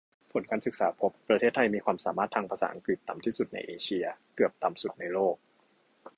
[0.31, 5.35] ผลการศึกษาพบ ประเทศไทยมีความสามารถภาษาอังกฤษต่ำที่สุดในเอเชีย เกือบต่ำสุดในโลก